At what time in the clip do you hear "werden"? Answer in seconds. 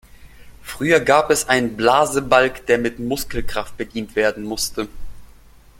4.15-4.43